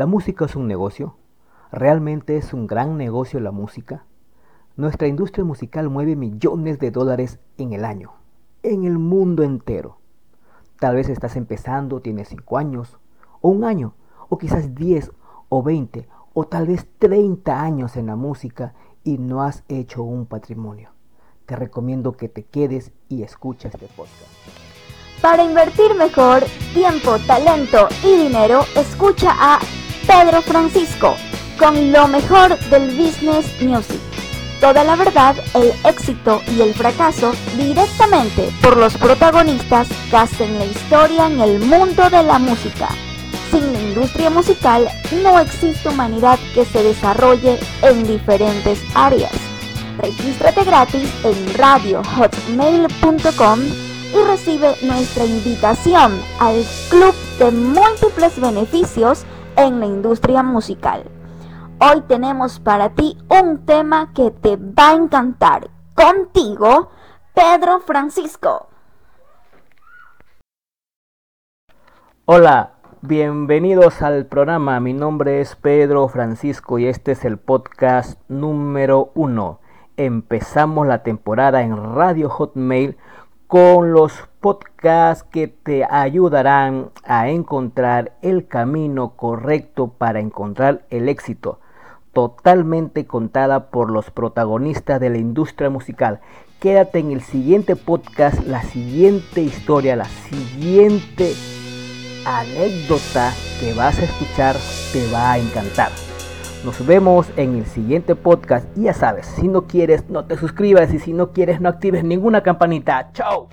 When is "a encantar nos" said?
105.32-106.86